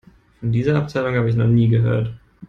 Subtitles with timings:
[0.39, 2.19] Von dieser Abteilung habe ich noch nie gehört.